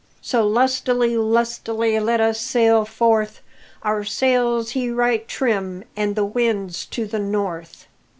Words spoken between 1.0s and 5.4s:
lustily, let us sail forth! Our sails he right